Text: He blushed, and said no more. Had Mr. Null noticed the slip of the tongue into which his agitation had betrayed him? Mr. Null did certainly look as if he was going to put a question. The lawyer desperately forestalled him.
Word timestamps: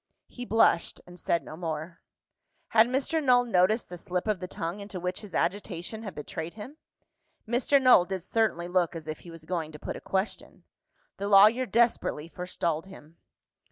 He 0.27 0.45
blushed, 0.45 0.99
and 1.05 1.19
said 1.19 1.43
no 1.43 1.55
more. 1.55 2.01
Had 2.69 2.87
Mr. 2.87 3.21
Null 3.23 3.45
noticed 3.45 3.87
the 3.87 3.99
slip 3.99 4.27
of 4.27 4.39
the 4.39 4.47
tongue 4.47 4.79
into 4.79 4.99
which 4.99 5.21
his 5.21 5.35
agitation 5.35 6.01
had 6.01 6.15
betrayed 6.15 6.55
him? 6.55 6.77
Mr. 7.47 7.79
Null 7.79 8.05
did 8.05 8.23
certainly 8.23 8.67
look 8.67 8.95
as 8.95 9.07
if 9.07 9.19
he 9.19 9.29
was 9.29 9.45
going 9.45 9.71
to 9.73 9.77
put 9.77 9.95
a 9.95 10.01
question. 10.01 10.63
The 11.17 11.27
lawyer 11.27 11.67
desperately 11.67 12.27
forestalled 12.27 12.87
him. 12.87 13.17